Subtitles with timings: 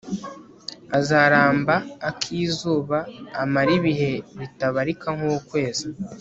[0.99, 1.75] azaramba
[2.09, 2.97] ak'izuba,
[3.41, 5.87] amare ibihe bitabarika nk'ukwezi